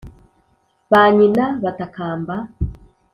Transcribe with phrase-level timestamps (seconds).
[0.91, 2.35] Ba nyina batakamba!